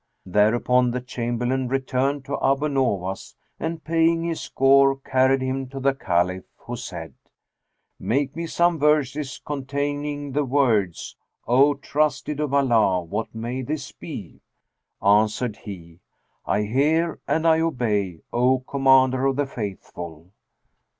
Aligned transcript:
Thereupon 0.25 0.89
the 0.89 0.99
Chamberlain 0.99 1.67
returned 1.67 2.25
to 2.25 2.39
Abu 2.43 2.67
Nowas 2.69 3.35
and, 3.59 3.83
paying 3.83 4.23
his 4.23 4.41
score, 4.41 4.95
carried 4.97 5.43
him 5.43 5.67
to 5.69 5.79
the 5.79 5.93
Caliph, 5.93 6.45
who 6.57 6.75
said, 6.75 7.13
"Make 7.99 8.35
me 8.35 8.47
some 8.47 8.79
verses 8.79 9.39
containing 9.45 10.31
the 10.31 10.43
words, 10.43 11.15
O 11.47 11.75
Trusted 11.75 12.39
of 12.39 12.51
Allah, 12.51 13.03
what 13.03 13.35
may 13.35 13.61
this 13.61 13.91
be?" 13.91 14.41
Answered 15.05 15.57
he, 15.57 15.99
"I 16.47 16.63
hear 16.63 17.19
and 17.27 17.45
I 17.45 17.59
obey, 17.59 18.21
O 18.33 18.57
Commander 18.61 19.27
of 19.27 19.35
the 19.35 19.45
Faithful." 19.45 20.31